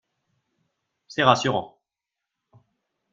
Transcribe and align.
C’est 1.07 1.21
rassurant 1.21 1.77